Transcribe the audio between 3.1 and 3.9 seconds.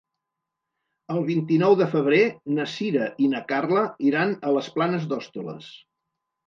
i na Carla